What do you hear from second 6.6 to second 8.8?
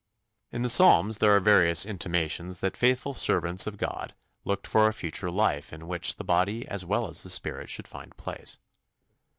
as well as the spirit should find place.